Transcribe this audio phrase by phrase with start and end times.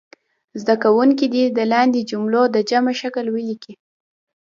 [0.61, 3.73] زده کوونکي دې د لاندې کلمو د جمع شکل ولیکي.